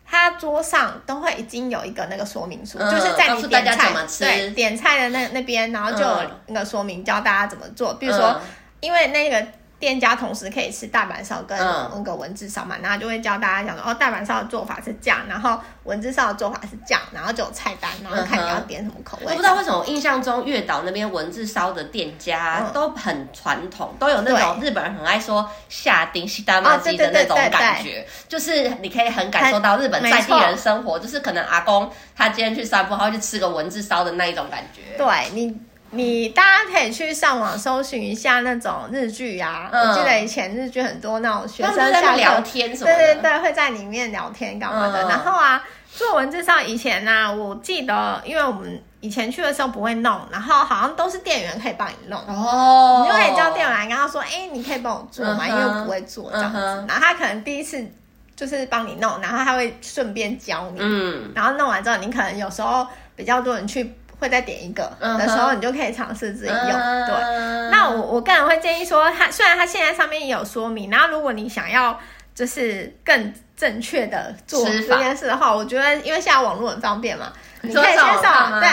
[0.05, 7.95] 他桌上都会已经有一个那个说明书，嗯、就是在你点菜，对，点菜的那那边，然后就有那个说明教大家怎么做。
[7.95, 8.39] 比如说，
[8.81, 9.47] 因为那个。
[9.83, 19.25] 店家同时可以吃大阪烧跟那个文字烧嘛，然后就会教大家讲说，哦，大阪烧的做法是这样，然后文字烧的做法是这样，然后就有菜单，然后看你要点什么口味。
[19.27, 34.97] 我不知道为什么，我印象中月岛那边文字烧的店家都很传统，都有那种日本人很爱说下町西大麻鸡的那种感觉，就是你可以很感受到日本在地人生活，就是可能阿公他今天去散步，他会去吃个文字烧的那一种感觉。
[34.97, 35.72] 对你。
[35.95, 45.05] 你大家可以去上网搜寻一下那种日剧呀、啊，嗯、我记得以前日剧很多那种学生在聊天什么的，对对对，会在里面聊天干嘛的。
[45.05, 45.63] 嗯、然后啊，
[45.95, 55.41] 做文字上以前呢、啊，我记得，因为我们以前去的时候不会弄，然后好像都是店员可以帮你弄哦，你就可以叫店员来跟他说，哎、欸，你可以帮我做吗？
[55.43, 56.59] 嗯、因为我不会做这样子。
[56.59, 57.87] 嗯、然后他可能第一次
[58.35, 63.95] 就是帮你弄，然后他会顺便教你，嗯，然后弄完之后，你可能有时候比较多人去。
[64.23, 66.71] 会再点一个的时候，你就可以尝试自己用。
[66.71, 67.07] Uh.
[67.07, 71.99] 对，那我我个人会建议说，它虽然它现在上面也有说明，然后如果你想要
[72.35, 77.33] 就是更正确的做这件事的话，我觉得因为现在网络很方便嘛，
[77.63, 78.69] 你可以先上对，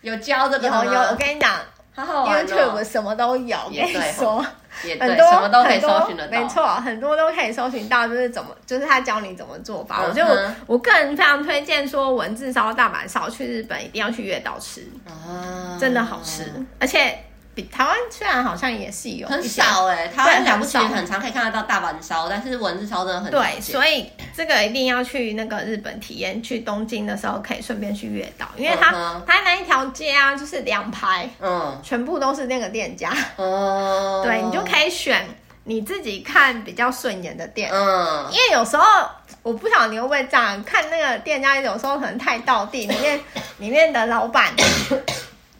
[0.00, 1.52] 有教的，有有，我跟你讲。
[1.94, 4.44] 好好玩哦、YouTube 什么都有，我跟你说，
[4.98, 10.02] 很多什么都可以搜寻得到，没错，很多都可以搜寻到，就是怎么，就是他教你怎么做法。
[10.02, 17.16] 我觉得我我个人非常推荐说，文字烧大阪烧去日本一定要去月岛吃，啊、真的好吃，而且。
[17.54, 23.38] 比台湾虽然好像也是有很少哎、欸，台湾了不起很常可以看得到大阪烧，但是文字烧真的很少。
[23.38, 29.20] 对，所以这个一定要去那个日本体验，去东京的时候可以顺便去月岛，因为它、uh.
[29.26, 34.28] 它那一条街啊，就是两排，嗯，全部都是那个店家，哦、uh，huh.
[34.28, 35.24] 对，你就可以选
[35.62, 38.84] 你自己看比较顺眼的店，嗯，因为有时候
[39.42, 43.20] 我不晓得你会不会这样看那个店家，有时候可能太到地，里面
[43.58, 44.52] 里面的老板。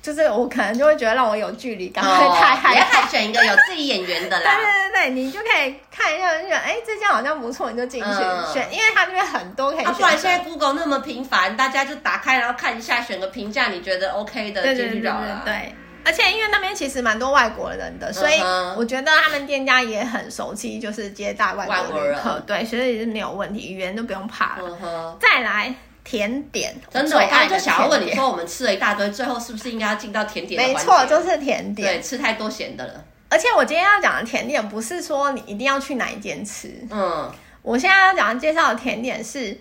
[0.05, 2.99] 就是我可能就会觉得让我有距离感，会太害怕。
[2.99, 4.45] 你要选一个有自己眼缘的啦。
[4.45, 8.11] 对对对对，你就可以看一下，就觉得哎，这家好像不错，你就进去
[8.53, 9.95] 选，因为它那边很多可以选。
[9.95, 15.41] 不然现在 Google 那么频繁，大家就打开然后看一下，选个评价，你觉得 OK 的进去就好了。
[15.43, 18.39] 对，而且因为那边其实蛮多外国人的，所以
[18.77, 22.39] 我觉得他们店家也很熟悉，就是接待外国旅客。
[22.47, 25.17] 对，所以是没有问题，语言都不用怕了。
[25.19, 25.75] 再来。
[26.05, 30.63] 甜点真的，我刚刚就想要问你说，我们吃了一大堆，最后是不是应该要进到甜点？
[30.63, 31.97] 没错，就是甜点。
[31.97, 33.05] 对，吃太多咸的了。
[33.31, 36.73] 而且我今天要讲的甜点，不是说你一定要去哪一间吃。
[36.91, 39.59] 嗯，我现在要讲的介绍的甜点是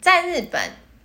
[0.00, 0.60] 在日本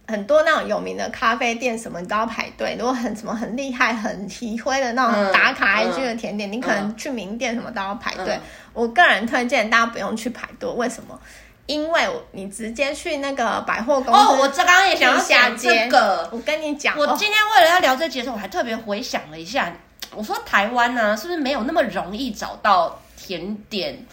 [0.08, 2.76] 很多那种有名的咖啡店，什么你都要排队。
[2.78, 8.36] 如果很什么很厉害、很提灰的那种打卡 IG 的甜点，嗯嗯、你可能去名店什么都要排队。
[8.36, 8.42] 嗯、
[8.74, 11.20] 我个人推荐大家不用去排队，为什么？
[11.68, 16.30] 因为你直接去那个百货公司哦，我这刚刚也想要讲这个。
[16.32, 19.74] 我跟你讲，我今天为了要聊这节的时候，我还特别回想了一下。
[20.14, 24.06] 我说台湾呢、啊，是不是没有那么容易找到甜点，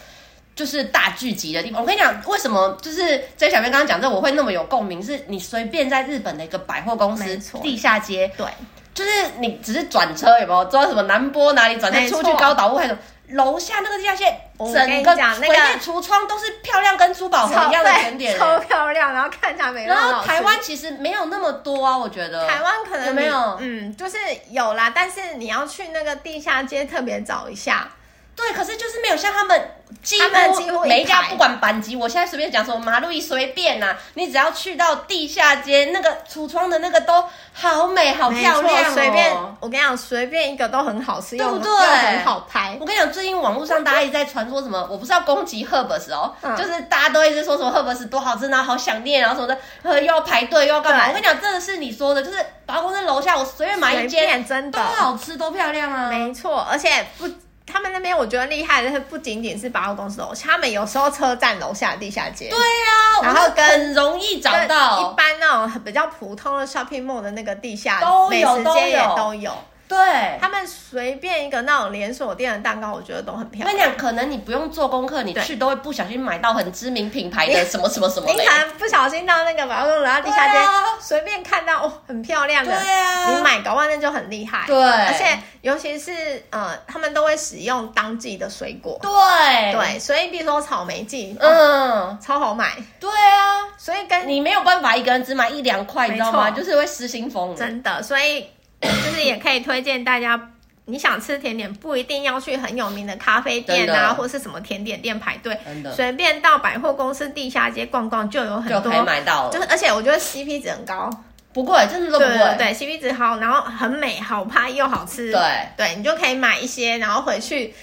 [0.57, 1.81] 就是大聚集的地方？
[1.83, 2.77] 我跟你讲，为什么？
[2.81, 8.47] 就是这小编刚刚讲这，我会那么有共鸣，是你随便在日本的一个百货公司错地下街，对，
[8.95, 10.65] 就是你只是转车有没有？
[10.65, 13.01] 知道什么南波哪里转车出去高岛屋还是什么？
[13.33, 14.27] 楼下那个地下街，
[14.59, 19.87] 整个那个橱窗都是漂亮，跟珠宝盒一样的甜点，超漂亮，然后看起来美。
[19.87, 22.47] 然后台湾其实没有那么多啊，我觉得。
[22.47, 23.57] 台湾可能有没有？
[23.61, 24.17] 嗯，就是
[24.51, 27.89] 有啦，但是你要去那个地下街特别找一下。
[28.35, 29.71] 对，可是就是没有像他们
[30.03, 38.95] 几乎，几乎每一家不管板级，我现在随便讲什么马路一随便呐、啊，你只要去到地下街，那个橱窗的那个都好美好漂亮哦。
[38.95, 41.71] 随便我跟你讲，随便一个都很好吃，对不对？
[41.71, 42.77] 很好拍。
[42.81, 51.09] 我跟你讲，最近网络上大家一直在传说什么，我不是要攻击 Herbs 哦，嗯、就是大家都一直说什么 Herbs 多好吃，然后好想念，然后什么的，又要排队又要干嘛？
[51.09, 56.09] 我跟你讲，真的是你说的，就是百货公司楼下我随便买一间，真的都好吃，都漂亮啊。
[56.09, 57.29] 没错，而且不。
[57.67, 62.49] 他们那边我觉得厉害的是，不仅仅是百货公司楼下，他们有时候车站楼下地下街。
[62.49, 69.53] 对呀、啊，然后跟很容易找到一般那种比较普通的 shopping mall 的那个地下美食街也都有。
[69.93, 73.67] 对，他们随便一个那种连锁店的蛋糕，我觉得都很漂亮。
[73.67, 78.27] 我跟你讲，可能你不用做功课，你去都会不小心买到很知名品牌的什么什么什么。
[78.27, 80.59] 你可能不小心到那个百货公司然后地下街，
[81.01, 84.65] 随便看到哦，很漂亮的，对啊，你买搞完那就很厉害。
[84.67, 88.99] 对，而且尤其是呃，他们都会使用当季的水果。
[89.03, 92.73] 对对，所以比如说草莓季，嗯，超好买。
[92.99, 96.51] 对啊，所以跟你没有办法一个人只买一两块，你知道吗？
[96.51, 97.55] 就是会失心疯。
[97.55, 98.49] 真的，所以
[98.83, 100.51] 就是也可以推荐大家，
[100.87, 105.57] 你想吃甜点，不一定要去很有名的咖啡店啊，或是什么甜点店排队，
[105.95, 109.53] 随便到百货公司地下街逛逛就有很多就可以买到了。
[109.53, 111.09] 就是而且我觉得 CP 值很高，
[111.53, 112.55] 不贵，真的都不贵。
[112.59, 115.31] 对，CP 值好，然后很美，好拍又好吃。
[115.31, 115.41] 对，
[115.77, 117.75] 对你就可以买一些，然后回去。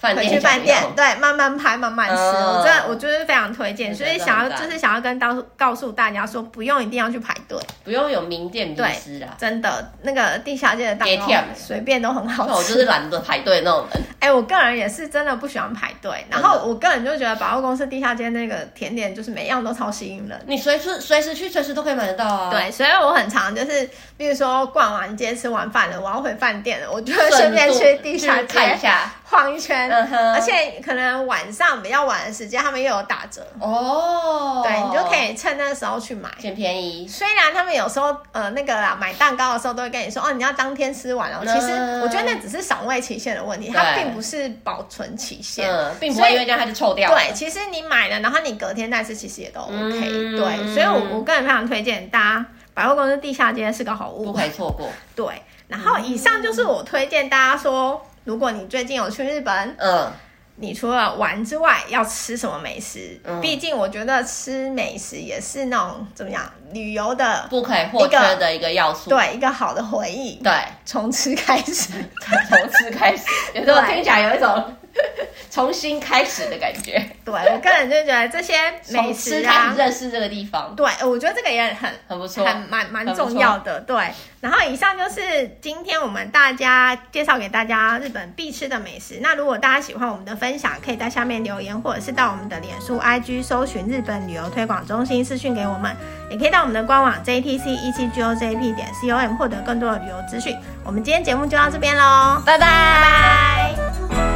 [0.00, 2.14] 回去饭店，对，慢慢拍，慢慢吃。
[2.14, 3.92] 我真的，我就是非常推荐。
[3.92, 9.34] 所以想要，就是想要跟告告诉大家说，不用一定要去排队，不用有名店名师啊。
[9.36, 12.52] 真的，那个地下街的蛋糕随便都很好吃。
[12.52, 14.02] 我就是懒得排队那种人。
[14.20, 16.24] 哎，我个人也是真的不喜欢排队。
[16.30, 20.40] 然后我个人就觉得百货公司地下街那个甜点，就是每样都超吸引人。
[20.46, 22.50] 你随时随时去，随时都可以买得到啊。
[22.50, 29.10] 对，所以我很常就是，比如说逛完街、吃完饭了，我要回饭店了，我就会顺便去地下街看一下。
[29.30, 34.62] 晃一圈，嗯、而且可能晚上比较晚的时间，他们又有打折哦。
[34.64, 37.06] 对，你就可以趁那个时候去买，捡便宜。
[37.06, 41.40] 虽然他们有时候呃那个啦，买蛋糕的时候都会跟你说哦，你要当天吃完哦。
[41.42, 41.68] 嗯、其实
[42.02, 47.10] 我觉得那只是赏味期限的问题，它并不是保存期限，嗯、并不会因为这样它就臭掉。
[47.10, 49.74] 对，其实你买了，然后你隔天再吃，其实也都 OK。
[49.74, 54.88] 嗯、对，所以我我个人非常推荐大家，百货公司地下街是个好物，不可以错过。
[55.14, 58.02] 对，然后以上就是我推荐大家说。
[58.28, 60.12] 如果你最近有去日本，嗯，
[60.56, 63.18] 你除了玩之外，要吃什么美食？
[63.24, 66.42] 嗯，毕竟我觉得吃美食也是那种怎么样，
[66.74, 70.34] 旅游的不可以或缺的一个要素，对，一个好的回忆。
[70.44, 70.52] 对，
[70.84, 71.88] 从吃开始，
[72.50, 73.24] 从吃开始，
[73.54, 74.62] 有时候听起来有一种。
[75.50, 78.54] 重新开始的感觉，对，我个人就觉得这些
[78.90, 83.96] 美食啊，认识这个地方，对，我觉得这个也很很不错，很蛮蛮重要的，对。
[84.40, 89.18] 然后以上就是今天我们大家介绍给大家日本必吃的美食。
[89.20, 95.92] 那如果大家喜欢我们的分享，可以在下面留言，或者是到我们的脸书 IG 搜寻日本旅游推广中心私讯给我们，
[96.30, 100.56] 也可以到我们的官网 JTC 一七 GOJP 点 COM 获得更多的旅游资讯。
[100.84, 102.66] 我们今天节目就到这边喽，拜拜。
[102.66, 103.76] 拜
[104.08, 104.27] 拜。